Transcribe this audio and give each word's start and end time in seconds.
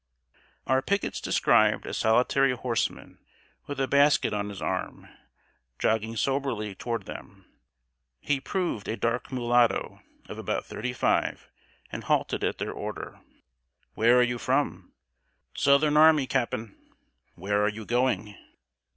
"]Our 0.65 0.81
pickets 0.81 1.21
descried 1.21 1.85
a 1.85 1.93
solitary 1.93 2.53
horseman, 2.53 3.19
with 3.67 3.79
a 3.79 3.87
basket 3.87 4.33
on 4.33 4.49
his 4.49 4.59
arm, 4.59 5.07
jogging 5.77 6.15
soberly 6.17 6.73
toward 6.73 7.05
them. 7.05 7.45
He 8.19 8.41
proved 8.41 8.87
a 8.87 8.97
dark 8.97 9.31
mulatto 9.31 10.01
of 10.27 10.39
about 10.39 10.65
thirty 10.65 10.91
five, 10.93 11.47
and 11.91 12.03
halted 12.05 12.43
at 12.43 12.57
their 12.57 12.71
order. 12.73 13.21
"Where 13.93 14.17
are 14.17 14.23
you 14.23 14.39
from?" 14.39 14.91
"Southern 15.53 15.95
army, 15.95 16.25
Cap'n." 16.25 16.75
"Where 17.35 17.61
are 17.63 17.69
you 17.69 17.85
going?" 17.85 18.35